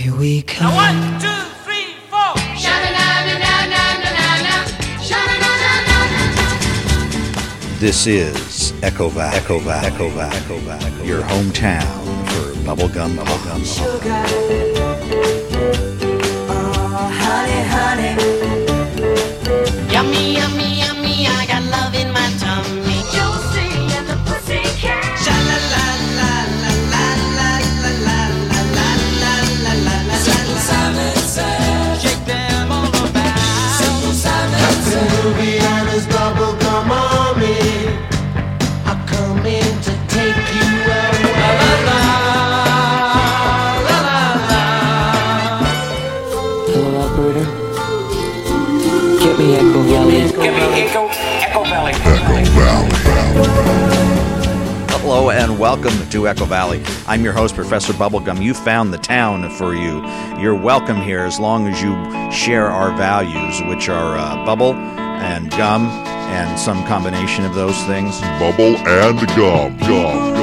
[0.00, 0.72] Here we come.
[0.72, 1.28] Now one, two,
[1.62, 2.32] three, four.
[7.78, 11.82] This is Echo Valley, Echo Valley, Echo Valley, Echo Valley, your hometown
[12.28, 14.69] for bubblegum, bubblegum, bubblegum.
[50.22, 51.92] Echo Valley.
[54.90, 56.82] Hello and welcome to Echo Valley.
[57.06, 58.42] I'm your host, Professor Bubblegum.
[58.42, 60.04] You found the town for you.
[60.38, 61.94] You're welcome here as long as you
[62.30, 68.20] share our values, which are uh, bubble and gum and some combination of those things.
[68.20, 70.39] Bubble and gum, gum,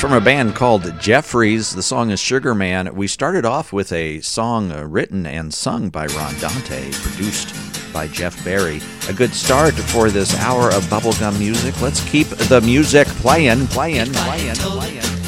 [0.00, 1.74] From a band called Jeffries.
[1.74, 2.94] The song is Sugar Man.
[2.94, 7.54] We started off with a song uh, written and sung by Ron Dante, produced
[7.92, 8.80] by Jeff Barry.
[9.10, 11.78] A good start for this hour of bubblegum music.
[11.82, 15.19] Let's keep the music playing, playing, playing, playing.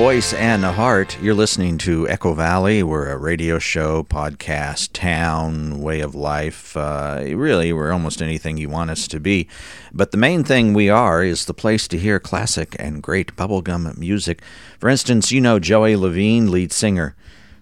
[0.00, 1.20] Thank and Boyce Hart.
[1.20, 2.82] You're listening to Echo Valley.
[2.82, 6.74] We're a radio show, podcast, town, way of life.
[6.74, 9.46] Uh, really, we're almost anything you want us to be.
[9.92, 13.98] But the main thing we are is the place to hear classic and great bubblegum
[13.98, 14.40] music.
[14.78, 17.14] For instance, you know Joey Levine, lead singer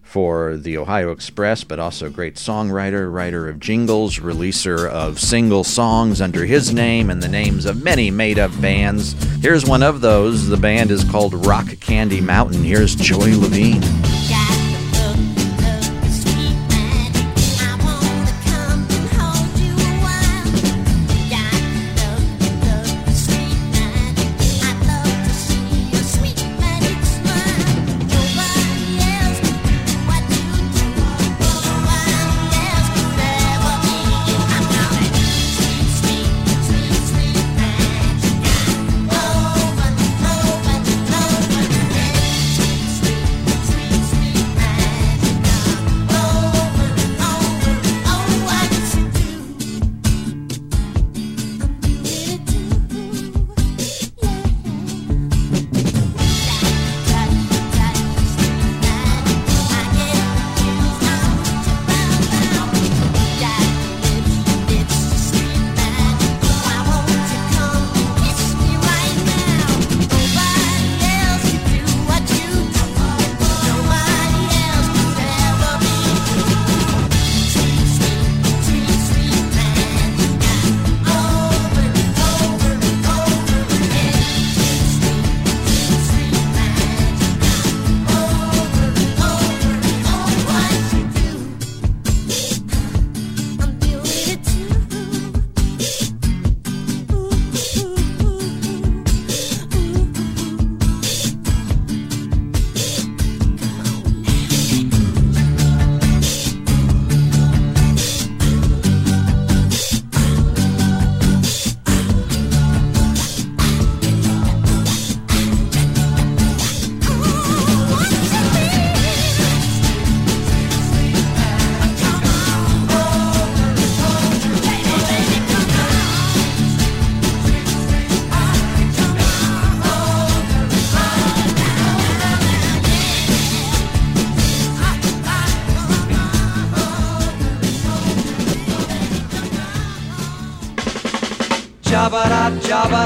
[0.09, 6.23] for the Ohio Express, but also great songwriter, writer of jingles, releaser of single songs
[6.23, 9.13] under his name and the names of many made up bands.
[9.43, 10.49] Here's one of those.
[10.49, 12.65] The band is called Rock Candy Mountain.
[12.65, 13.83] Here's Joey Levine.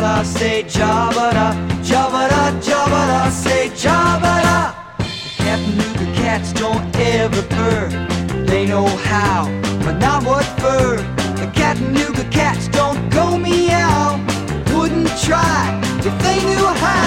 [0.02, 4.74] Jabba-da, say jabba-da, jabba-da, jabba-da, say jabba-da.
[5.38, 7.88] Chattanooga cats don't ever purr.
[8.46, 9.44] They know how,
[9.84, 10.96] but not what for.
[11.38, 14.18] The Chattanooga cats don't go meow.
[14.74, 17.01] Wouldn't try if they knew how.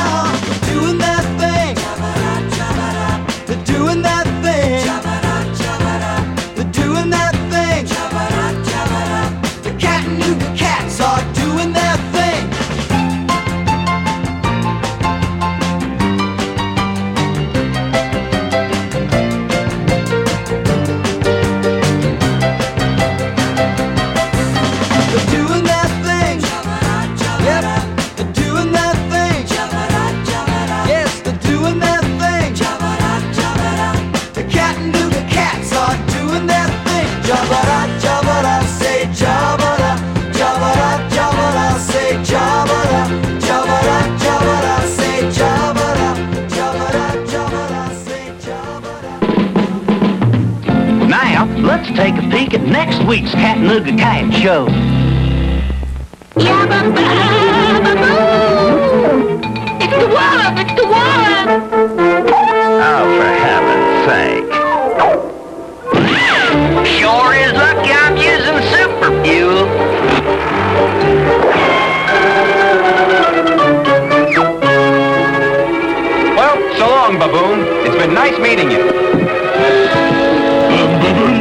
[52.56, 54.68] At next week's Chattanooga Cat Show.
[59.82, 60.58] It's the one!
[60.58, 61.50] It's the one!
[62.80, 64.52] Oh, for heaven's sake.
[66.98, 69.68] Sure is lucky I'm using super fuel.
[76.38, 77.60] Well, so long, Baboon.
[77.86, 78.94] It's been nice meeting you.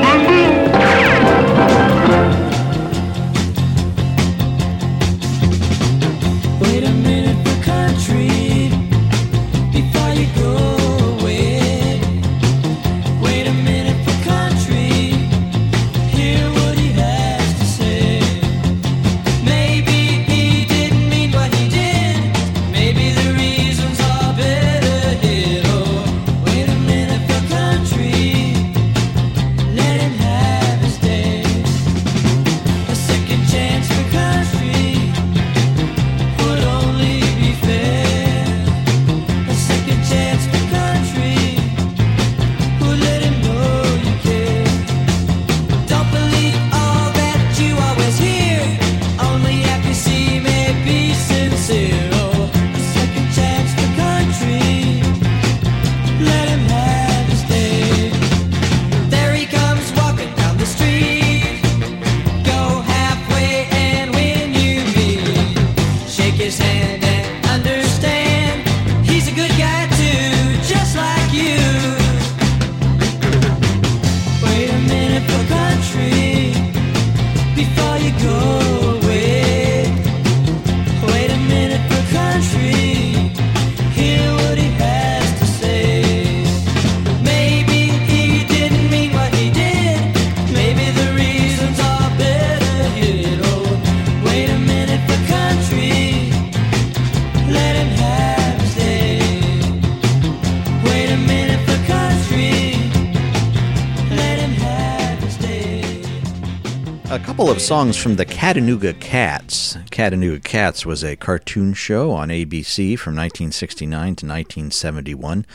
[107.65, 109.79] songs from the Chattanooga Cats.
[109.91, 115.47] Chattanooga Cats was a cartoon show on ABC from 1969 to 1971.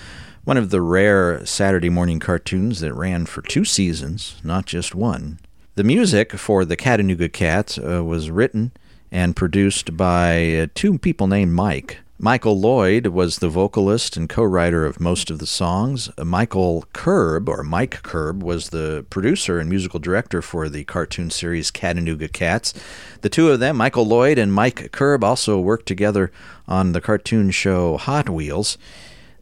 [0.44, 5.38] One of the rare Saturday morning cartoons that ran for two seasons, not just one.
[5.76, 8.72] The music for the Chattanooga Cats uh, was written
[9.12, 12.00] and produced by uh, two people named Mike.
[12.22, 16.10] Michael Lloyd was the vocalist and co writer of most of the songs.
[16.22, 21.72] Michael Curb, or Mike Curb, was the producer and musical director for the cartoon series
[21.72, 22.74] Chattanooga Cats.
[23.22, 26.30] The two of them, Michael Lloyd and Mike Curb, also worked together
[26.68, 28.78] on the cartoon show Hot Wheels.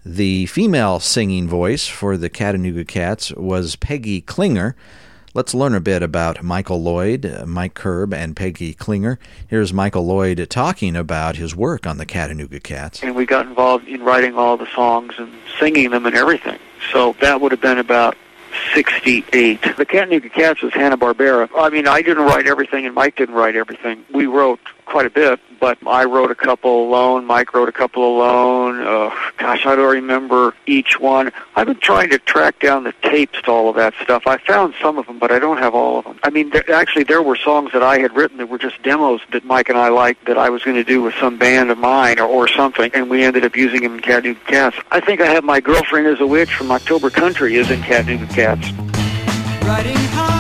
[0.05, 4.75] The female singing voice for the Chattanooga Cats was Peggy Klinger.
[5.37, 9.19] Let's learn a bit about Michael Lloyd, uh, Mike Curb, and Peggy Klinger.
[9.47, 13.03] Here's Michael Lloyd talking about his work on the Chattanooga Cats.
[13.03, 16.57] and we got involved in writing all the songs and singing them and everything.
[16.91, 18.17] So that would have been about
[18.73, 19.61] 68.
[19.77, 21.49] The Chattanooga Cats was Hanna-Barbera.
[21.55, 24.05] I mean, I didn't write everything and Mike didn't write everything.
[24.11, 27.25] We wrote quite a bit, but I wrote a couple alone.
[27.25, 28.81] Mike wrote a couple alone.
[28.81, 31.31] Uh, gosh, I don't remember each one.
[31.55, 34.23] I've been trying to track down the tapes to all of that stuff.
[34.25, 36.19] I found some of them, but I don't have all of them.
[36.23, 39.21] I mean, there, actually, there were songs that I had written that were just demos
[39.31, 41.77] that Mike and I liked that I was going to do with some band of
[41.77, 44.77] mine or, or something, and we ended up using them in Chattanooga Cats.
[44.91, 48.27] I think I have My Girlfriend is a Witch from October Country is in Chattanooga
[48.33, 48.71] Cats.
[49.63, 50.36] Riding high,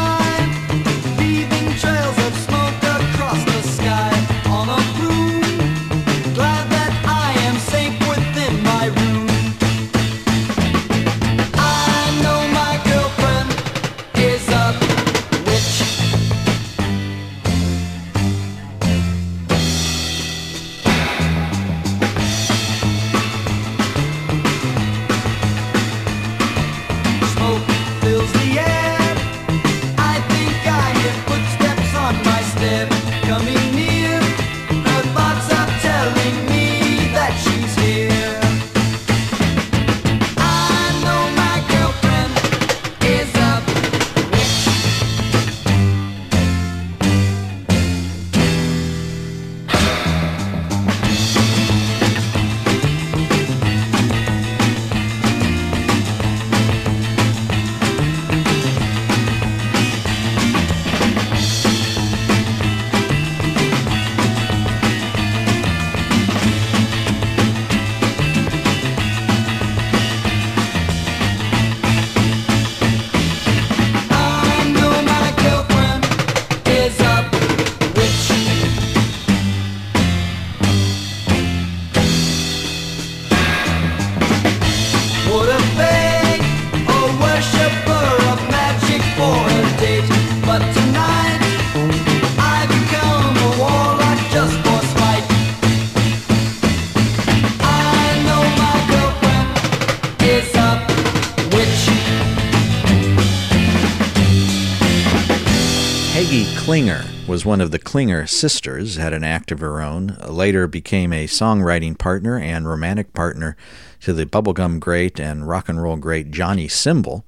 [107.47, 111.97] one of the Klinger sisters, had an act of her own, later became a songwriting
[111.97, 113.55] partner and romantic partner
[114.01, 117.23] to the bubblegum great and rock and roll great Johnny Cymbal,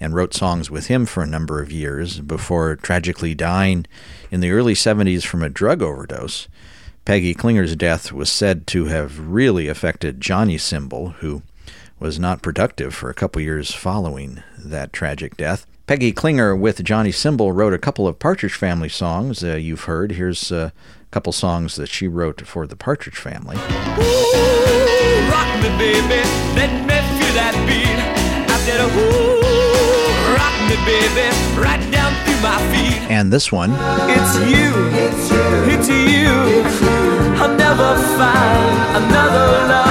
[0.00, 3.84] and wrote songs with him for a number of years before tragically dying
[4.30, 6.48] in the early 70s from a drug overdose.
[7.04, 11.42] Peggy Klinger's death was said to have really affected Johnny Cymbal, who
[12.00, 15.66] was not productive for a couple years following that tragic death.
[15.88, 20.12] Peggy Klinger with Johnny Cymbal wrote a couple of Partridge Family songs uh, you've heard.
[20.12, 23.56] Here's uh, a couple songs that she wrote for the Partridge Family.
[23.56, 26.20] Ooh, rock me, baby.
[26.52, 27.96] Let me feel that beat.
[28.52, 29.40] I said, ooh,
[30.36, 31.32] rock me, baby.
[31.56, 33.10] Right down through my feet.
[33.10, 33.70] And this one,
[34.12, 34.68] It's you.
[34.92, 35.40] It's you.
[35.72, 36.36] It's you.
[37.40, 39.87] I'll never find another love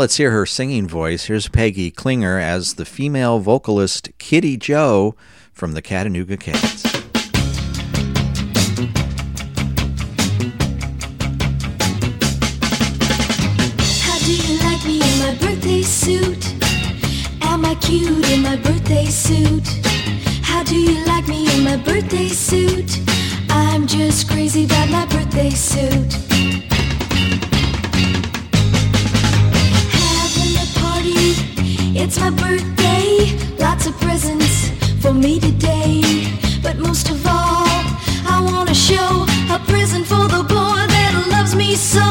[0.00, 1.24] let's hear her singing voice.
[1.24, 5.14] Here's Peggy Klinger as the female vocalist Kitty Jo
[5.52, 6.84] from the Chattanooga Cats.
[14.00, 16.46] How do you like me in my birthday suit?
[17.42, 19.68] Am I cute in my birthday suit?
[20.42, 23.00] How do you like me in my birthday suit?
[23.50, 26.29] I'm just crazy about my birthday suit.
[32.10, 33.38] It's my birthday.
[33.56, 34.70] Lots of presents
[35.00, 36.02] for me today.
[36.60, 37.68] But most of all,
[38.26, 42.02] I wanna show a present for the boy that loves me so.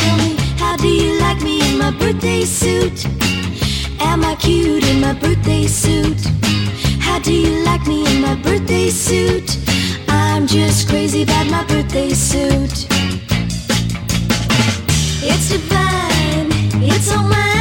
[0.00, 3.04] Tell me, how do you like me in my birthday suit?
[3.98, 6.20] Am I cute in my birthday suit?
[7.00, 9.58] How do you like me in my birthday suit?
[10.08, 12.86] I'm just crazy about my birthday suit.
[15.30, 16.48] It's divine,
[16.80, 17.57] it's all mine,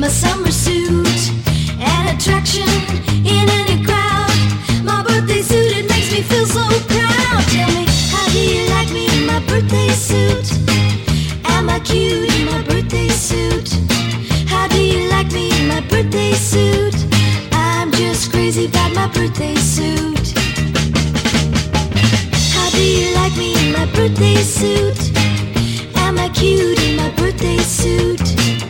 [0.00, 1.30] my summer suit,
[1.78, 2.66] an attraction
[3.22, 4.32] in any crowd.
[4.82, 7.42] My birthday suit, it makes me feel so proud.
[7.52, 10.46] Tell me, how do you like me in my birthday suit?
[11.44, 13.68] Am I cute in my birthday suit?
[14.48, 16.96] How do you like me in my birthday suit?
[17.52, 18.32] I'm just
[18.94, 20.32] my birthday suit.
[22.54, 24.98] How do you like me in my birthday suit?
[25.96, 28.69] Am I cute in my birthday suit?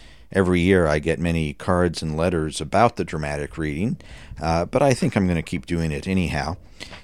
[0.33, 3.97] Every year I get many cards and letters about the dramatic reading,
[4.41, 6.55] uh, but I think I'm going to keep doing it anyhow.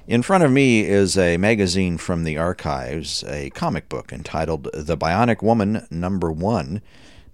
[0.07, 4.97] In front of me is a magazine from the archives, a comic book entitled The
[4.97, 6.81] Bionic Woman Number One.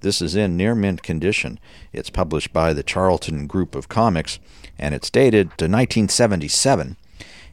[0.02, 1.60] This is in near mint condition.
[1.94, 4.40] It's published by the Charlton Group of Comics,
[4.78, 6.98] and it's dated to 1977.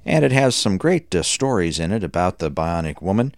[0.04, 3.34] And it has some great uh, stories in it about the Bionic Woman.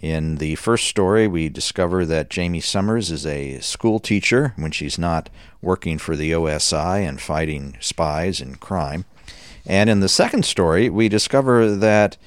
[0.00, 4.98] In the first story, we discover that Jaime Sommers is a school teacher when she's
[4.98, 5.30] not
[5.62, 9.06] working for the OSI and fighting spies and crime.
[9.64, 12.18] And in the second story, we discover that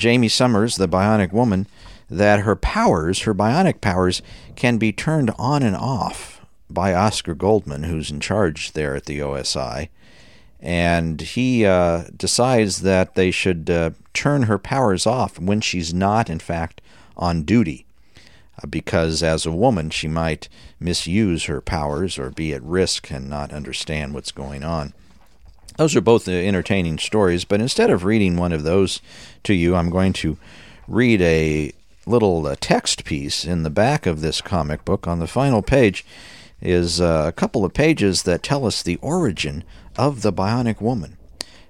[0.00, 1.66] Jaime Sommers, the bionic woman,
[2.08, 4.22] that her powers, her bionic powers,
[4.54, 9.18] can be turned on and off by Oscar Goldman, who's in charge there at the
[9.18, 9.88] OSI.
[10.60, 16.28] And he uh, decides that they should uh, turn her powers off when she's not,
[16.28, 16.80] in fact,
[17.16, 17.86] on duty.
[18.60, 20.48] Uh, because as a woman, she might
[20.80, 24.92] misuse her powers or be at risk and not understand what's going on.
[25.76, 29.00] Those are both uh, entertaining stories, but instead of reading one of those
[29.44, 30.38] to you, I'm going to
[30.88, 31.72] read a
[32.04, 35.06] little uh, text piece in the back of this comic book.
[35.06, 36.04] On the final page
[36.60, 39.62] is a couple of pages that tell us the origin
[39.98, 41.18] of the Bionic Woman.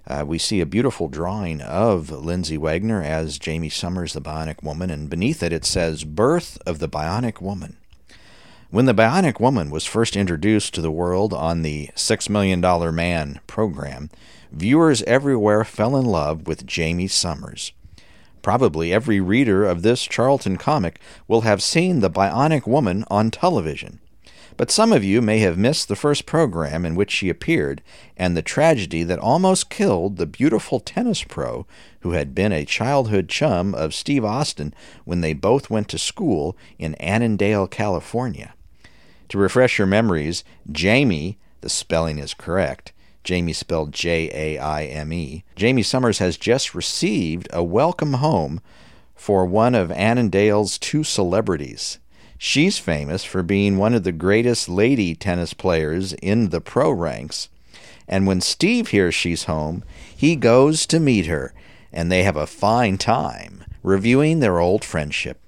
[0.07, 4.91] Uh, we see a beautiful drawing of Lindsay Wagner as Jaime Sommers, the Bionic Woman,
[4.91, 7.77] and beneath it it says, Birth of the Bionic Woman.
[8.71, 12.93] When the Bionic Woman was first introduced to the world on the Six Million Dollar
[12.93, 14.11] Man program,
[14.53, 17.73] viewers everywhere fell in love with Jaime Sommers.
[18.43, 24.01] Probably every reader of this Charlton comic will have seen the Bionic Woman on television.
[24.59, 27.81] But some of you may have missed the first program in which she appeared
[28.16, 31.64] and the tragedy that almost killed the beautiful tennis pro
[32.01, 36.57] who had been a childhood chum of Steve Austin when they both went to school
[36.77, 38.53] in Annandale, California.
[39.29, 40.42] To refresh your memories,
[40.77, 42.92] Jaime, the spelling is correct,
[43.27, 45.44] Jaime spelled J A I M E.
[45.59, 48.61] Jaime Sommers has just received a welcome home
[49.14, 51.99] for one of Annandale's two celebrities.
[52.40, 57.48] She's famous for being one of the greatest lady tennis players in the pro ranks.
[58.07, 59.83] And when Steve hears she's home,
[60.16, 61.53] he goes to meet her,
[61.92, 65.40] and they have a fine time reviewing their old friendship.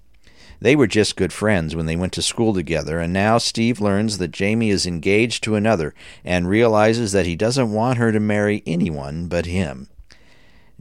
[0.60, 4.18] They were just good friends when they went to school together, and now Steve learns
[4.18, 8.62] that Jamie is engaged to another and realizes that he doesn't want her to marry
[8.66, 9.88] anyone but him.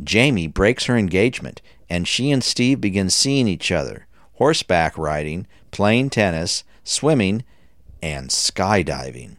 [0.03, 4.07] Jamie breaks her engagement, and she and Steve begin seeing each other
[4.39, 7.43] horseback riding, playing tennis, swimming,
[8.01, 9.35] and skydiving.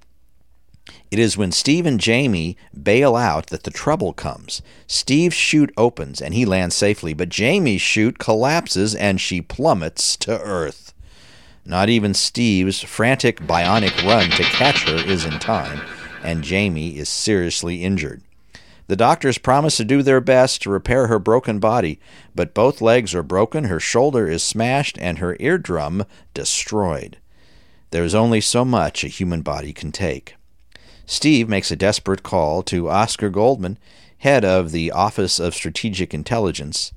[1.10, 4.62] It is when Steve and Jamie bail out that the trouble comes.
[4.86, 10.40] Steve's chute opens and he lands safely, but Jamie's chute collapses and she plummets to
[10.40, 10.94] earth.
[11.64, 15.80] Not even Steve's frantic bionic run to catch her is in time,
[16.22, 18.22] and Jamie is seriously injured.
[18.90, 22.00] The doctors promise to do their best to repair her broken body,
[22.34, 27.18] but both legs are broken, her shoulder is smashed, and her eardrum destroyed.
[27.92, 30.34] There is only so much a human body can take.
[31.06, 33.78] Steve makes a desperate call to Oscar Goldman,
[34.18, 36.92] head of the Office of Strategic Intelligence.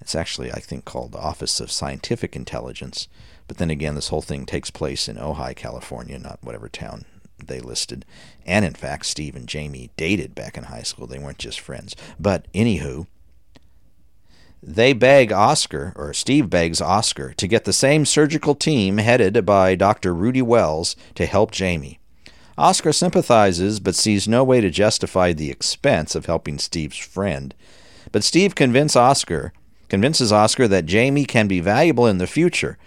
[0.00, 3.06] It's actually, I think, called the Office of Scientific Intelligence.
[3.46, 7.04] But then again, this whole thing takes place in Ojai, California, not whatever town
[7.46, 8.04] they listed.
[8.46, 11.06] And in fact, Steve and Jamie dated back in high school.
[11.06, 11.94] They weren't just friends.
[12.18, 13.06] But anywho,
[14.62, 19.74] they beg Oscar, or Steve begs Oscar, to get the same surgical team headed by
[19.74, 20.14] Dr.
[20.14, 21.98] Rudy Wells to help Jamie.
[22.56, 27.54] Oscar sympathizes but sees no way to justify the expense of helping Steve's friend.
[28.12, 29.52] But Steve convinces Oscar,
[29.88, 32.78] convinces Oscar that Jamie can be valuable in the future.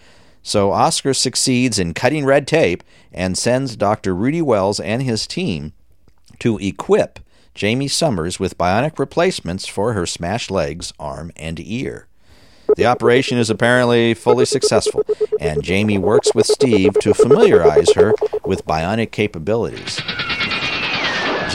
[0.45, 4.13] So Oscar succeeds in cutting red tape and sends Dr.
[4.13, 5.73] Rudy Wells and his team
[6.38, 7.19] to equip
[7.60, 12.05] Jaime Sommers with bionic replacements for her smashed legs, arm, and ear.
[12.77, 15.03] The operation is apparently fully successful,
[15.39, 19.99] and Jamie works with Steve to familiarize her with bionic capabilities.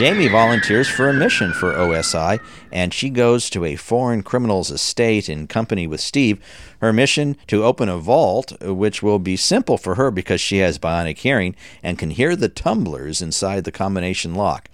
[0.01, 2.41] Jamie volunteers for a mission for OSI,
[2.73, 6.41] and she goes to a foreign criminal's estate in company with Steve.
[6.81, 10.79] Her mission to open a vault, which will be simple for her because she has
[10.79, 14.71] bionic hearing and can hear the tumblers inside the combination lock.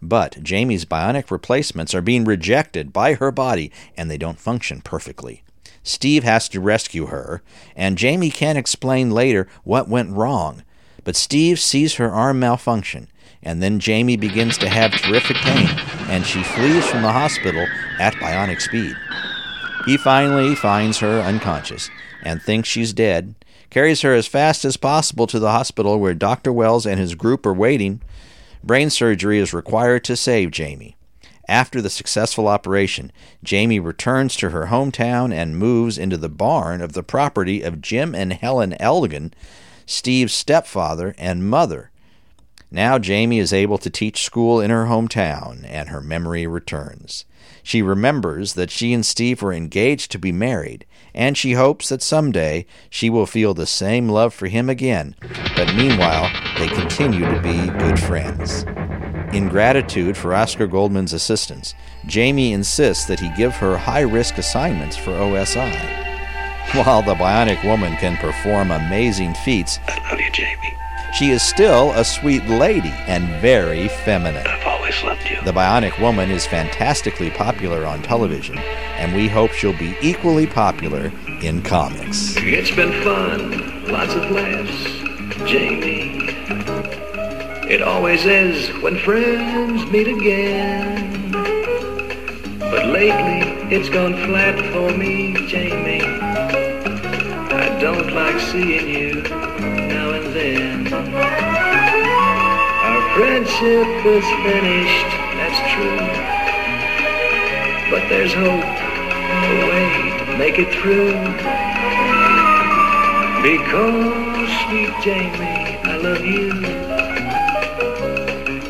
[0.00, 5.42] But Jamie's bionic replacements are being rejected by her body, and they don't function perfectly.
[5.82, 7.42] Steve has to rescue her,
[7.76, 10.62] and Jamie can't explain later what went wrong.
[11.04, 13.08] But Steve sees her arm malfunction,
[13.42, 15.68] and then Jamie begins to have terrific pain,
[16.08, 17.66] and she flees from the hospital
[17.98, 18.96] at bionic speed.
[19.84, 21.90] He finally finds her unconscious
[22.22, 23.34] and thinks she's dead,
[23.70, 26.52] carries her as fast as possible to the hospital where Dr.
[26.52, 28.00] Wells and his group are waiting.
[28.62, 30.96] Brain surgery is required to save Jamie.
[31.48, 33.10] After the successful operation,
[33.42, 38.14] Jamie returns to her hometown and moves into the barn of the property of Jim
[38.14, 39.34] and Helen Elgin,
[39.84, 41.90] Steve's stepfather and mother.
[42.74, 47.26] Now Jamie is able to teach school in her hometown, and her memory returns.
[47.62, 52.00] She remembers that she and Steve were engaged to be married, and she hopes that
[52.00, 55.14] someday she will feel the same love for him again,
[55.54, 58.62] but meanwhile, they continue to be good friends.
[59.34, 61.74] In gratitude for Oscar Goldman's assistance,
[62.06, 65.74] Jamie insists that he give her high risk assignments for OSI.
[66.86, 70.78] While the bionic woman can perform amazing feats, I love you, Jamie.
[71.12, 74.46] She is still a sweet lady and very feminine.
[74.46, 75.40] I've always loved you.
[75.42, 81.12] The Bionic Woman is fantastically popular on television, and we hope she'll be equally popular
[81.42, 82.34] in comics.
[82.38, 84.84] It's been fun, lots of laughs,
[85.48, 86.22] Jamie.
[87.70, 91.30] It always is when friends meet again.
[92.58, 96.02] But lately it's gone flat for me, Jamie.
[97.52, 99.31] I don't like seeing you
[100.34, 100.40] Our
[103.14, 106.06] friendship is finished, that's true.
[107.90, 108.64] But there's hope,
[109.44, 109.90] a way
[110.24, 111.12] to make it through.
[113.42, 116.50] Because, sweet Jamie, I love you.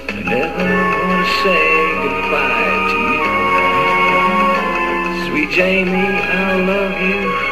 [0.08, 0.66] I never
[0.98, 1.64] want to say
[2.02, 2.98] goodbye to
[5.14, 5.30] you.
[5.30, 7.51] Sweet Jamie, I'll love you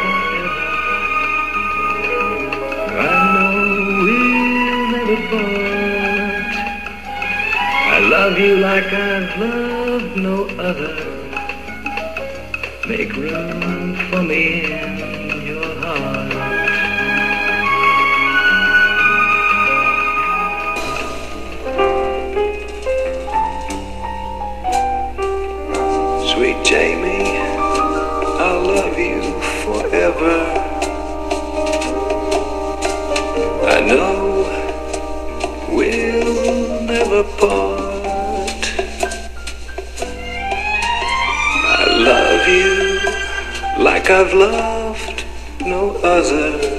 [8.30, 10.94] love you like I've loved no other.
[12.86, 16.30] Make room for me in your heart.
[26.30, 27.36] Sweet Jamie,
[28.38, 29.22] I love you
[29.64, 30.36] forever.
[33.74, 34.46] I know
[35.74, 37.59] we'll never part.
[43.80, 45.24] Like I've loved
[45.62, 46.76] no other.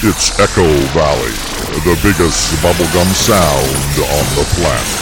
[0.00, 1.47] It's Echo Valley,
[1.80, 4.98] the biggest bubblegum sound on the planet.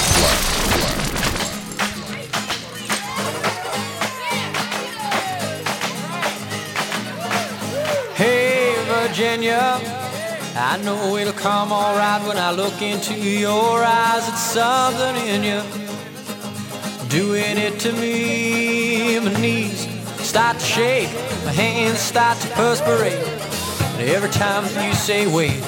[8.14, 9.80] Hey, Virginia,
[10.56, 14.28] I know it'll come alright when I look into your eyes.
[14.28, 15.62] It's something in you
[17.08, 19.18] doing it to me.
[19.20, 19.86] My knees
[20.18, 21.10] start to shake,
[21.44, 23.26] my hands start to perspirate.
[23.98, 25.62] And every time you say wait,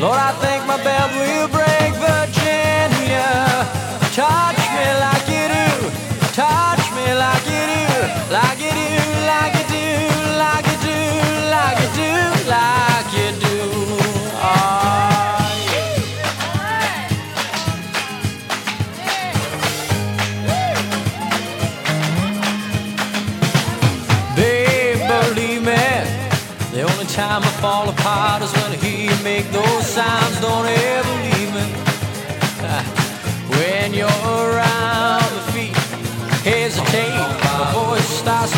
[0.00, 1.66] Lord, I think my belt will break.
[1.98, 3.66] Virginia,
[4.14, 5.90] touch me like you do,
[6.32, 7.82] touch me like you do,
[8.30, 8.90] like you do,
[9.26, 9.86] like you do,
[10.38, 10.98] like you do,
[11.50, 12.12] like you do,
[12.46, 13.58] like you do.
[14.38, 16.06] Ah, yeah.
[25.08, 25.84] Believe me,
[26.72, 28.67] the only time I fall apart is when
[29.22, 30.40] make those sounds.
[30.40, 31.66] Don't ever leave me.
[32.62, 32.84] Ah,
[33.50, 35.76] When you're around the feet,
[36.44, 38.52] hesitate, my voice starts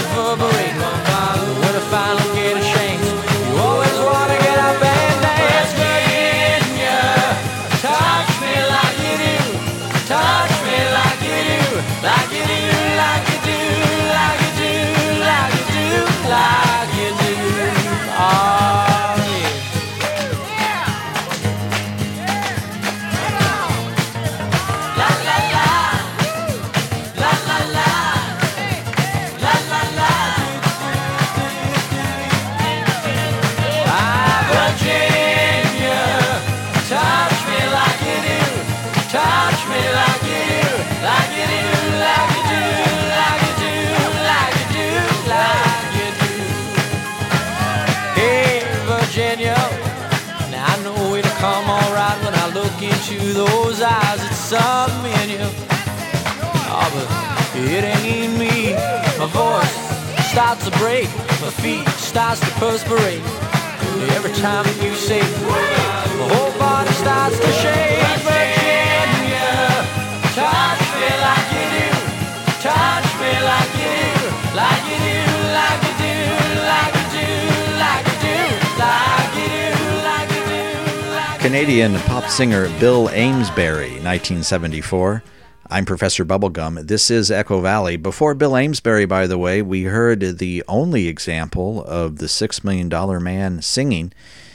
[81.50, 85.20] Canadian pop singer Bill Amesbury, 1974.
[85.68, 86.86] I'm Professor Bubblegum.
[86.86, 87.96] This is Echo Valley.
[87.96, 92.88] Before Bill Amesbury, by the way, we heard the only example of the Six Million
[92.88, 94.12] Dollar Man singing.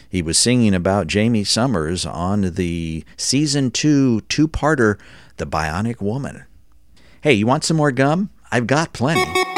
[0.07, 4.97] He was singing about Jaime Sommers on the season two two parter,
[5.35, 6.45] The Bionic Woman.
[7.19, 8.29] Hey, you want some more gum?
[8.53, 9.54] I've got plenty.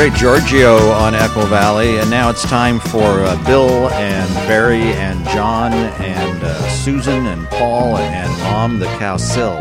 [0.00, 1.98] great Giorgio on Echo Valley.
[1.98, 7.46] And now it's time for uh, Bill and Barry and John and uh, Susan and
[7.48, 9.59] Paul and Mom the Cowsill.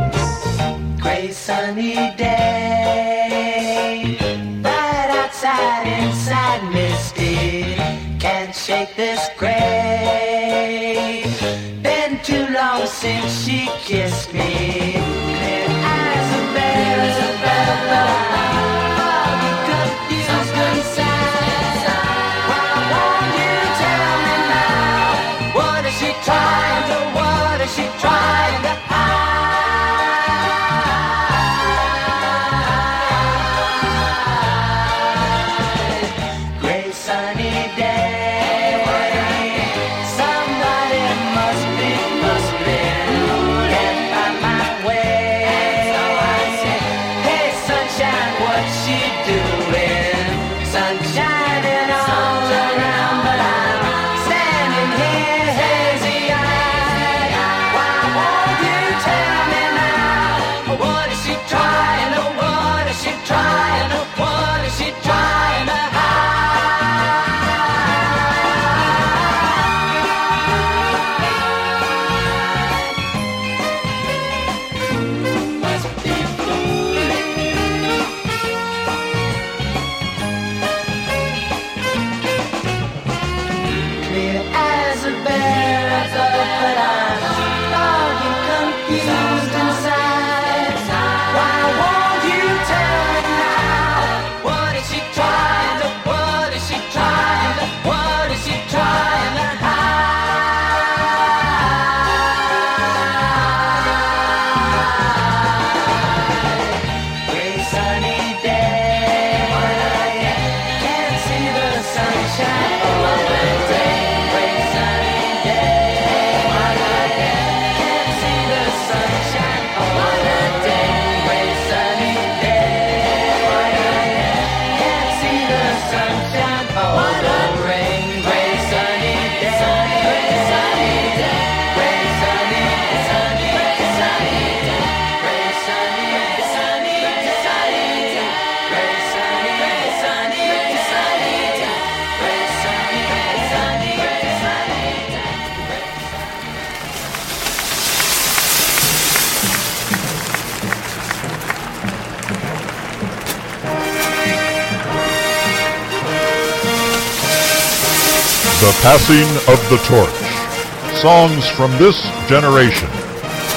[158.60, 161.00] The Passing of the Torch.
[161.00, 162.90] Songs from this generation,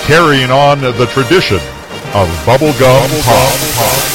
[0.05, 1.57] carrying on the tradition
[2.15, 3.53] of bubblegum, pop.
[3.75, 4.13] pop.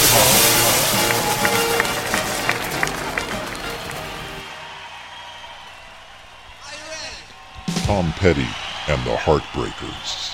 [7.86, 8.48] Tom Petty
[8.88, 10.27] and the Heartbreakers.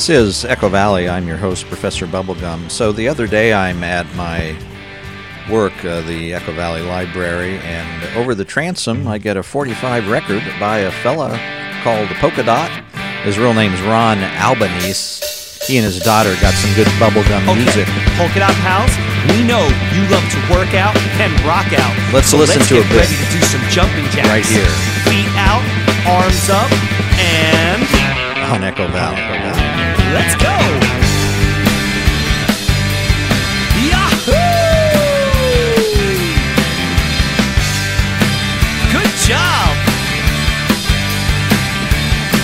[0.00, 1.10] This is Echo Valley.
[1.10, 2.70] I'm your host, Professor Bubblegum.
[2.70, 4.56] So the other day I'm at my
[5.52, 10.42] work, uh, the Echo Valley Library, and over the transom I get a 45 record
[10.58, 11.36] by a fella
[11.84, 12.72] called Polka Dot.
[13.28, 15.20] His real name's Ron Albanese.
[15.68, 17.60] He and his daughter got some good bubblegum okay.
[17.60, 17.84] music.
[18.16, 18.96] Polka Dot Pals,
[19.36, 21.92] we know you love to work out and rock out.
[22.08, 23.04] Let's so listen let's to get a bit.
[23.04, 24.32] ready to do some jumping jacks.
[24.32, 24.64] Right here.
[25.04, 25.60] Feet out,
[26.08, 26.72] arms up,
[27.20, 27.84] and...
[28.48, 29.49] On Echo Valley.
[30.12, 30.56] Let's go!
[33.90, 34.32] Yahoo!
[38.90, 39.76] Good job!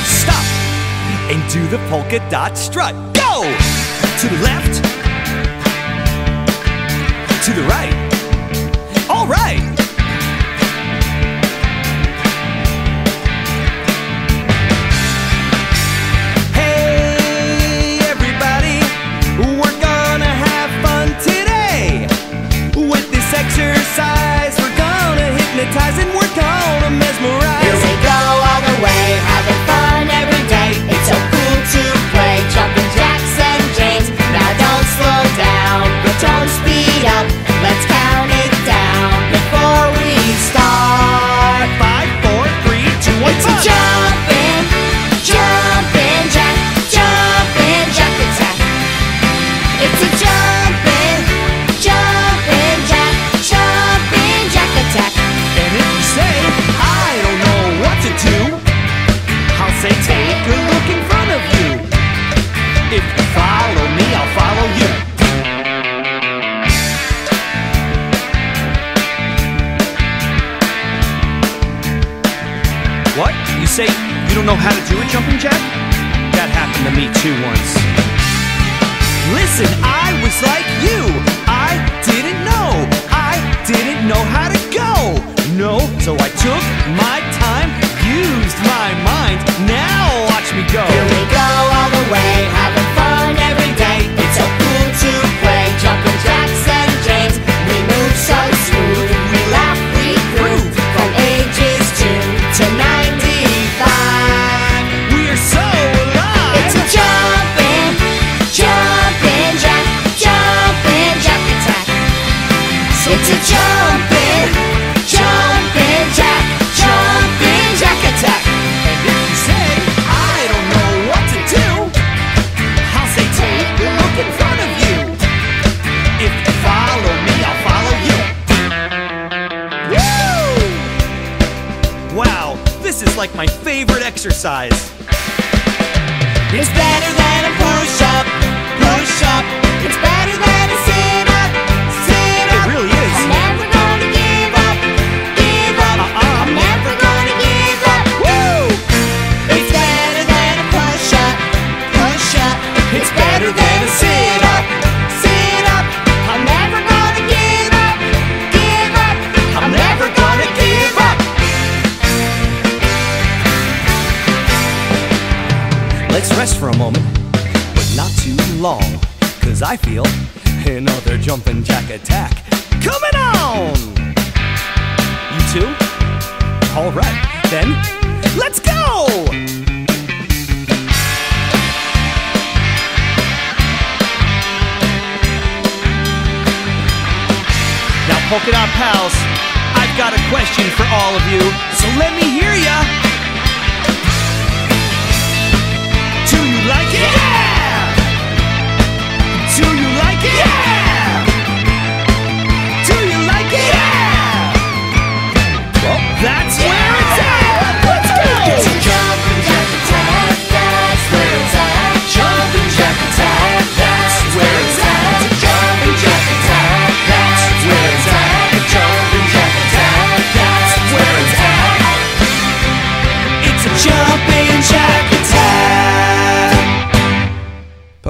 [0.04, 0.46] Stop!
[1.28, 2.94] And do the polka dot strut.
[3.14, 3.42] Go!
[4.20, 4.84] To the left.
[7.46, 8.05] To the right.
[25.76, 26.15] baptized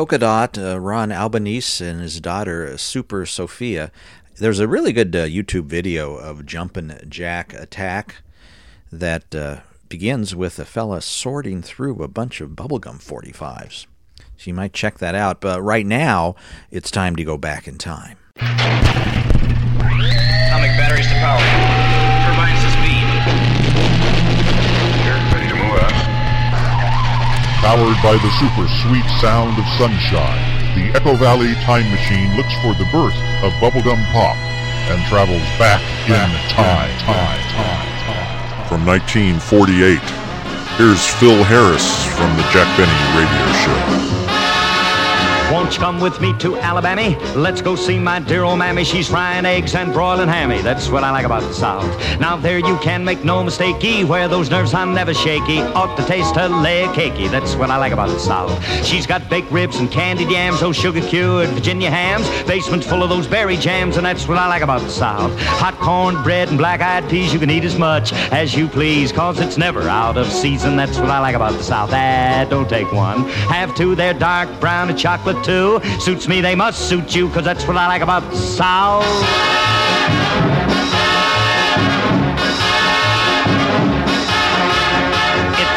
[0.06, 3.90] Polkadot, uh, Ron Albanese, and his daughter, uh, Super Sophia.
[4.38, 8.22] There's a really good uh, YouTube video of Jumpin' Jack Attack
[8.92, 13.86] that uh, begins with a fella sorting through a bunch of bubblegum 45s.
[14.36, 15.40] So you might check that out.
[15.40, 16.36] But right now,
[16.70, 18.16] it's time to go back in time.
[18.36, 18.70] Atomic
[20.78, 21.40] batteries to power.
[22.22, 23.65] Turbines to speed.
[27.66, 32.74] Powered by the super sweet sound of sunshine, the Echo Valley Time Machine looks for
[32.78, 34.36] the birth of bubblegum pop
[34.86, 36.14] and travels back in
[36.46, 36.96] time.
[37.02, 38.68] time, time, time.
[38.68, 39.98] From 1948,
[40.78, 44.25] here's Phil Harris from the Jack Benny Radio Show.
[45.52, 47.16] Won't you come with me to Alabama?
[47.36, 48.82] Let's go see my dear old mammy.
[48.82, 50.60] She's frying eggs and broiling hammy.
[50.60, 51.86] That's what I like about the South.
[52.18, 54.04] Now there you can make no mistakey.
[54.04, 55.60] Where those nerves are never shaky.
[55.60, 57.30] Ought to taste her leg cakey.
[57.30, 58.52] That's what I like about the South.
[58.84, 62.28] She's got baked ribs and candied yams, those sugar cured Virginia hams.
[62.48, 65.32] Basement full of those berry jams, and that's what I like about the South.
[65.40, 67.32] Hot corn bread and black eyed peas.
[67.32, 70.76] You can eat as much as you please, cause it's never out of season.
[70.76, 71.90] That's what I like about the South.
[71.92, 73.28] Ah, don't take one.
[73.48, 73.94] Have two.
[73.94, 75.80] They're dark brown and chocolate too.
[76.00, 79.04] Suits me, they must suit you, cause that's what I like about South.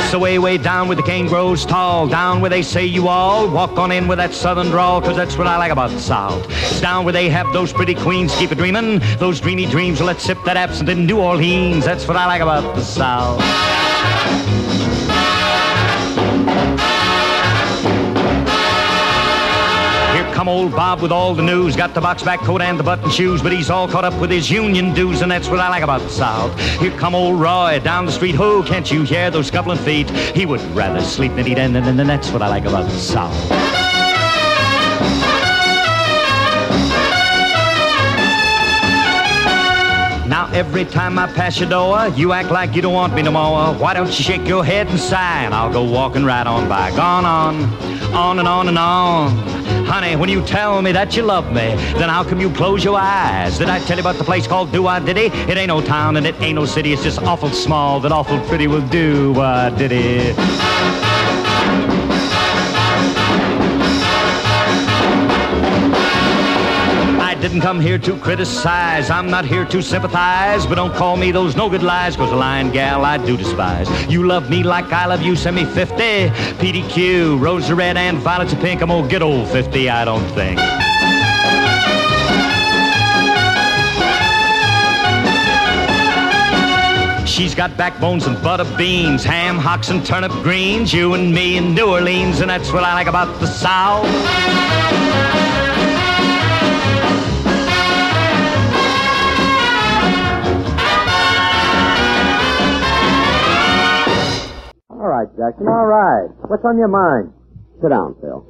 [0.10, 3.08] It's away, way way down where the cane grows tall, down where they say you
[3.08, 6.00] all walk on in with that southern drawl, cause that's what I like about the
[6.00, 6.48] South.
[6.50, 10.02] It's down where they have those pretty queens keep a dreamin', those dreamy dreams.
[10.02, 11.86] Let's sip that absinthe in New Orleans.
[11.86, 13.40] That's what I like about the South.
[20.40, 21.76] Come old Bob with all the news.
[21.76, 24.32] Got the box back coat and the button shoes, but he's all caught up with
[24.32, 26.58] his union dues, and that's what I like about the South.
[26.80, 28.40] Here come old Roy down the street.
[28.40, 30.10] Oh, can't you hear those scuffling feet?
[30.10, 33.50] He would rather sleep than eat, and, and that's what I like about the South.
[40.30, 43.32] Now every time I pass your door, you act like you don't want me no
[43.32, 43.74] more.
[43.74, 46.92] Why don't you shake your head and sigh, and I'll go walking right on by.
[46.92, 47.56] Gone on,
[48.16, 49.59] on and on and on.
[49.90, 53.00] Honey, when you tell me that you love me, then how come you close your
[53.00, 53.58] eyes?
[53.58, 55.32] Did I tell you about the place called Doo-Wah Diddy?
[55.50, 56.94] It ain't no town and it ain't no city.
[56.94, 60.69] It's just awful small that awful pretty will do I Diddy.
[67.50, 69.10] Didn't come here to criticize.
[69.10, 70.68] I'm not here to sympathize.
[70.68, 73.90] But don't call me those no good lies, cause a lying gal I do despise.
[74.08, 76.30] You love me like I love you, send me 50.
[76.60, 78.84] PDQ, rose red and violets pink.
[78.84, 80.60] I'm gonna get old 50, I don't think.
[87.28, 90.94] She's got backbones and butter beans, ham hocks and turnip greens.
[90.94, 94.06] You and me in New Orleans, and that's what I like about the South.
[105.20, 106.30] Right, Jackson, all right.
[106.48, 107.34] What's on your mind?
[107.82, 108.46] Sit down, Phil.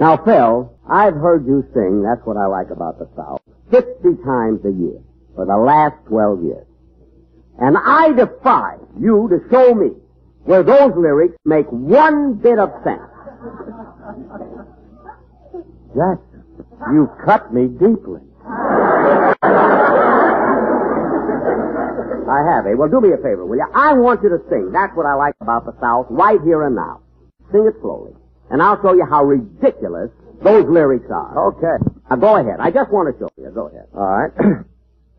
[0.00, 4.64] Now, Phil, I've heard you sing That's What I Like About the South 50 times
[4.64, 5.00] a year
[5.34, 6.66] for the last 12 years.
[7.58, 9.90] And I defy you to show me
[10.44, 13.02] where those lyrics make one bit of sense.
[15.94, 16.44] Jackson,
[16.92, 18.20] you cut me deeply.
[22.28, 22.74] I have, eh?
[22.76, 23.66] Well, do me a favor, will you?
[23.74, 24.70] I want you to sing.
[24.72, 27.00] That's what I like about the South, right here and now.
[27.52, 28.12] Sing it slowly.
[28.50, 30.10] And I'll show you how ridiculous
[30.42, 31.48] those lyrics are.
[31.52, 31.84] Okay.
[32.10, 32.60] Now go ahead.
[32.60, 33.50] I just want to show you.
[33.50, 33.86] Go ahead.
[33.94, 34.32] All right.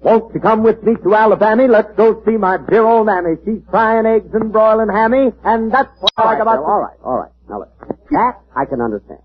[0.02, 1.68] Won't you come with me to Alabama?
[1.68, 3.36] Let's go see my dear old mammy.
[3.44, 6.60] She's frying eggs and broiling hammy, and that's what I like about.
[6.60, 7.32] All right, all right.
[7.50, 7.74] Now look,
[8.12, 9.20] that I can understand.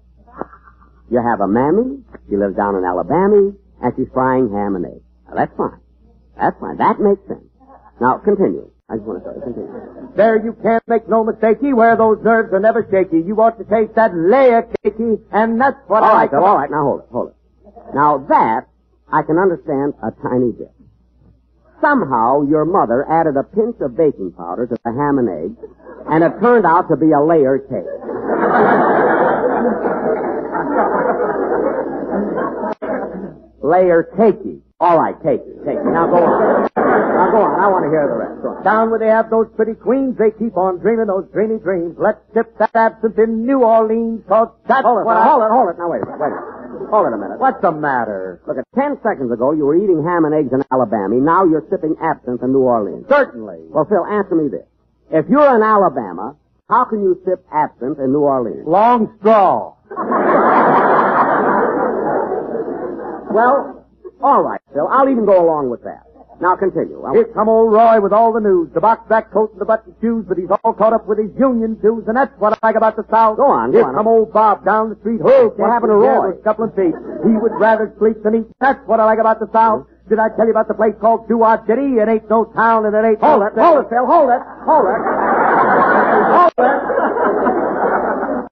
[1.11, 2.03] You have a mammy.
[2.29, 5.05] She lives down in Alabama, and she's frying ham and eggs.
[5.29, 5.79] Now that's fine.
[6.37, 6.77] That's fine.
[6.79, 7.47] That makes sense.
[8.01, 8.71] Now continue.
[8.91, 9.41] I just want to you.
[9.43, 10.13] Continue.
[10.17, 11.75] There you can't make no mistakey.
[11.75, 13.21] Where those nerves are never shaky.
[13.27, 16.31] You ought to taste that layer cakey, and that's what All I right, like.
[16.31, 16.71] Phil, about- all right.
[16.71, 17.35] Now hold it, hold it.
[17.95, 18.67] Now that
[19.11, 20.71] I can understand a tiny bit.
[21.81, 25.59] Somehow your mother added a pinch of baking powder to the ham and eggs,
[26.11, 27.85] and it turned out to be a layer cake.
[33.63, 34.61] layer cakey.
[34.81, 35.93] All right, cakey, cakey.
[35.93, 36.69] Now go on.
[37.15, 37.55] Now go on.
[37.61, 38.65] I want to hear the rest.
[38.65, 41.97] Down where they have those pretty queens, they keep on dreaming those dreamy dreams.
[41.99, 45.25] Let's sip that absinthe in New Orleans, cause that's Hold it, what I...
[45.25, 45.77] hold it, hold it.
[45.79, 46.91] Now wait a minute, wait a minute.
[46.91, 47.39] Hold it a minute.
[47.39, 48.41] What's the matter?
[48.47, 51.15] Look, at ten seconds ago you were eating ham and eggs in Alabama.
[51.21, 53.07] Now you're sipping absinthe in New Orleans.
[53.09, 53.69] Certainly.
[53.71, 54.67] Well, Phil, answer me this.
[55.11, 56.37] If you're in Alabama,
[56.69, 58.67] how can you sip absinthe in New Orleans?
[58.67, 59.75] Long straw.
[63.35, 63.85] Well,
[64.23, 64.87] all right, Phil.
[64.87, 66.07] I'll even go along with that.
[66.45, 67.01] Now continue.
[67.09, 68.69] I- Here come old Roy with all the news.
[68.75, 71.31] The box back coat and the button shoes, but he's all caught up with his
[71.41, 73.39] union dues, and that's what I like about the South.
[73.39, 73.95] Go on, go Here on.
[73.95, 75.23] come old Bob down the street.
[75.25, 76.31] Oh, What happened to Roy?
[76.37, 76.93] A couple of feet.
[77.25, 78.47] He would rather sleep than eat.
[78.61, 79.87] That's what I like about the South.
[79.89, 80.11] Hmm?
[80.11, 81.97] Did I tell you about the place called Doo-Wah Diddy?
[81.97, 84.43] It ain't no town and it ain't Hold no it, hold it, Phil, hold it,
[84.69, 85.01] hold it.
[86.29, 86.81] Hold it.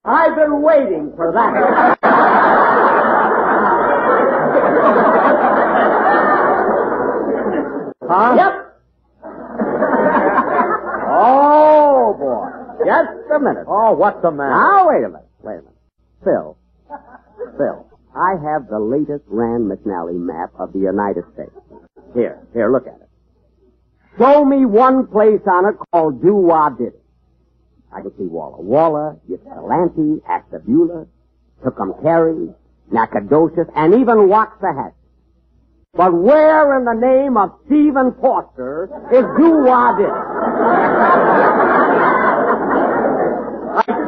[0.06, 1.98] I've been waiting for that.
[8.12, 8.34] Huh?
[8.36, 8.52] Yep.
[11.08, 12.84] oh, boy.
[12.84, 13.64] Just a minute.
[13.66, 14.50] Oh, what's the matter?
[14.50, 15.28] Now, wait a minute.
[15.40, 15.72] Wait a minute.
[16.22, 16.58] Phil.
[17.56, 21.52] Phil, I have the latest Rand McNally map of the United States.
[22.12, 23.08] Here, here, look at it.
[24.18, 26.96] Show me one place on it called Diddy.
[27.94, 31.06] I can see Walla Walla, Ypsilanti, Ashtabula,
[31.64, 32.54] Tucumcari,
[32.90, 34.92] Nacogdoches, and even Waxahachie.
[35.94, 39.92] But where in the name of Stephen Foster is Doo-Wah?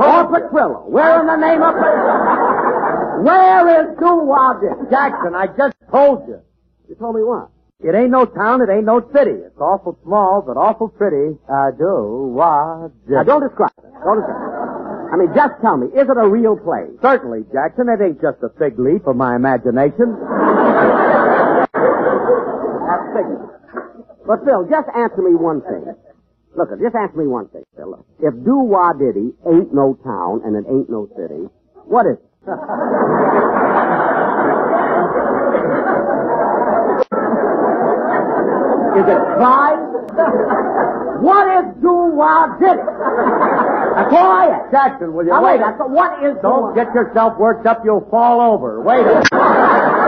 [0.01, 0.89] Or Petrillo.
[0.89, 1.75] Where in the name of
[3.23, 4.61] Where is Doo-Wah?
[4.91, 6.41] Jackson, I just told you.
[6.89, 7.51] You told me what?
[7.81, 9.33] It ain't no town, it ain't no city.
[9.45, 11.37] It's awful small, but awful pretty.
[11.47, 13.93] Uh, do, wah, Now don't describe it.
[14.03, 15.13] Don't describe it.
[15.13, 16.89] I mean, just tell me, is it a real place?
[17.03, 17.91] Certainly, Jackson.
[17.93, 20.17] It ain't just a fig leaf of my imagination.
[22.85, 23.43] That's figured.
[24.27, 25.95] But Phil, just answer me one thing.
[26.57, 28.05] Look, just answer me one thing, Phil.
[28.21, 31.49] If Doo-Wah Diddy ain't no town and it ain't no city,
[31.85, 32.25] what is it?
[38.95, 39.81] Is it pride?
[41.21, 42.79] what is Doo-Wah Diddy?
[42.79, 44.71] That's all I ask.
[44.71, 45.59] Jackson, will you Now, wait?
[45.61, 48.81] wait, what is Don't Doo-Wah- get yourself worked up, you'll fall over.
[48.83, 49.29] Wait a minute.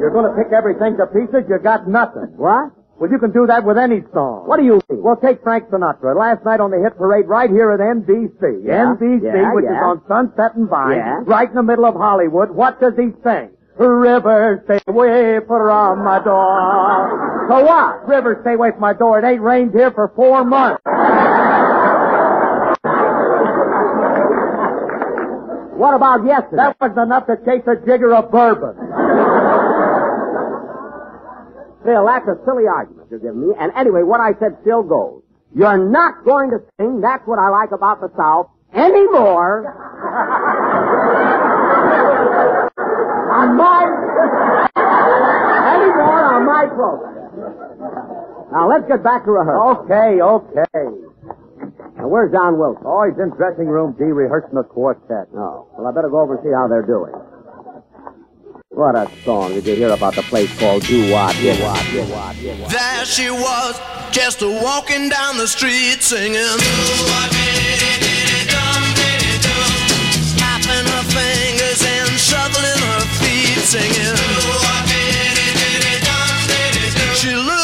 [0.00, 2.34] You're gonna pick everything to pieces, you got nothing.
[2.36, 2.72] What?
[3.00, 4.44] Well, you can do that with any song.
[4.46, 5.02] What do you mean?
[5.02, 6.14] Well, take Frank Sinatra.
[6.14, 8.60] Last night on the hit parade right here at NBC.
[8.62, 11.20] Yeah, NBC, yeah, which is on Sunset and Vine, Yeah.
[11.24, 12.50] right in the middle of Hollywood.
[12.50, 13.50] What does he sing?
[13.78, 17.46] River, stay away from my door.
[17.48, 18.06] So what?
[18.06, 19.18] River, stay away from my door.
[19.18, 20.82] It ain't rained here for four months.
[25.80, 26.56] What about yesterday?
[26.56, 28.76] That wasn't enough to chase a jigger of bourbon.
[31.90, 33.54] Phil, that's a silly argument you're giving me.
[33.58, 35.26] And anyway, what I said still goes.
[35.52, 39.66] You're not going to sing That's What I Like About the South anymore
[43.34, 43.82] on my,
[45.74, 47.26] anymore on my program.
[48.52, 49.82] Now let's get back to rehearsal.
[49.90, 50.86] Okay, okay.
[51.98, 52.86] Now where's Don Wilson?
[52.86, 55.26] Oh, he's in dressing room D rehearsing the quartet.
[55.34, 57.10] Oh, well I better go over and see how they're doing.
[58.72, 62.68] What a song did you hear about the place called Doo-Wah, Doo-Wah, Doo-Wah, Doo-Wah?
[62.68, 63.80] There she was,
[64.12, 66.38] just walking down the street singing.
[70.38, 74.14] Tapping her fingers and shuffling her feet singing.
[74.14, 77.14] Do Wat diddy diddy dum diddy do.
[77.18, 77.59] She looked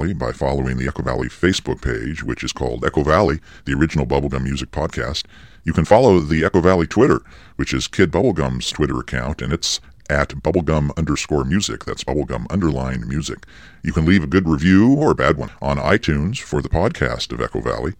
[0.00, 4.06] Valley by following the Echo Valley Facebook page, which is called Echo Valley, the original
[4.06, 5.26] Bubblegum Music Podcast.
[5.62, 7.20] You can follow the Echo Valley Twitter,
[7.56, 9.78] which is Kid Bubblegum's Twitter account, and it's
[10.08, 11.84] at bubblegum underscore music.
[11.84, 13.44] That's bubblegum underline music.
[13.82, 17.30] You can leave a good review or a bad one on iTunes for the podcast
[17.30, 17.92] of Echo Valley.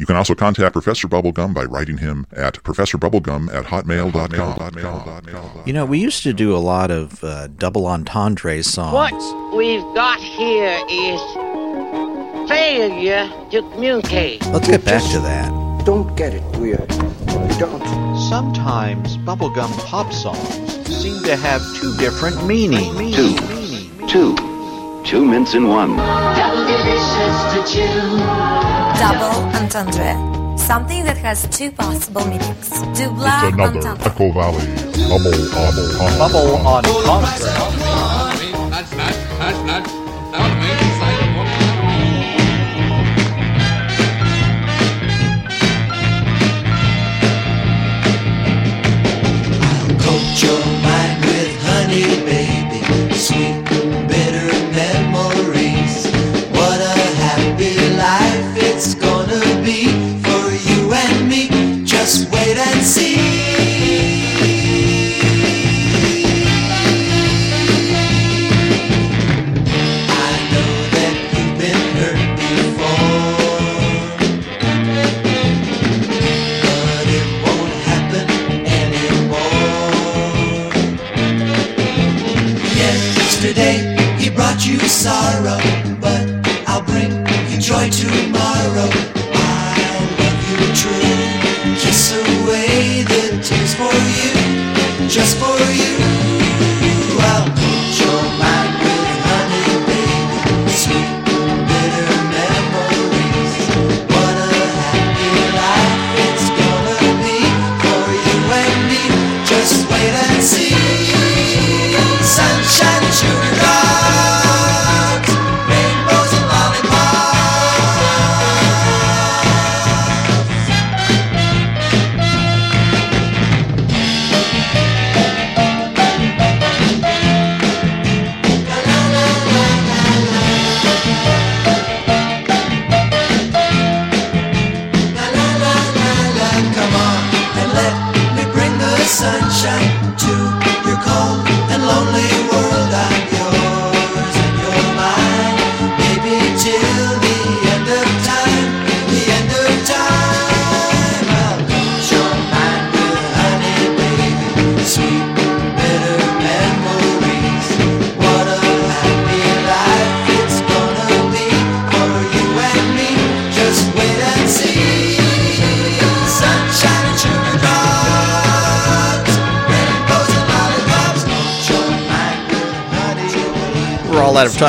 [0.00, 5.66] You can also contact Professor Bubblegum by writing him at professorbubblegum at hotmail.com.
[5.66, 8.94] You know, we used to do a lot of uh, double entendre songs.
[8.94, 11.20] What we've got here is
[12.48, 14.42] failure to communicate.
[14.46, 15.50] Let's get back to that.
[15.84, 16.88] Don't get it weird.
[17.58, 17.84] Don't.
[18.30, 23.14] Sometimes bubblegum pop songs seem to have two different meanings.
[23.14, 23.36] Two.
[24.08, 24.49] Two.
[25.04, 25.96] Two mints in one.
[25.96, 28.18] Double delicious to chew.
[28.98, 30.14] Double entendre.
[30.58, 32.68] Something that has two possible meanings.
[32.70, 34.06] Double It's another entendre.
[34.06, 34.66] Echo Valley
[35.08, 36.84] Bubble on Bubble on
[49.98, 52.49] Coat your mind with honey, baby.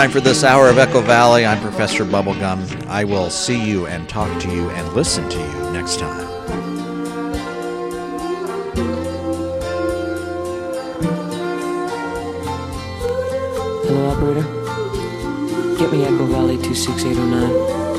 [0.02, 1.46] Time for this hour of Echo Valley.
[1.46, 2.88] I'm Professor Bubblegum.
[2.88, 6.26] I will see you and talk to you and listen to you next time.
[13.86, 15.78] Hello, operator.
[15.78, 17.91] Get me Echo Valley 26809.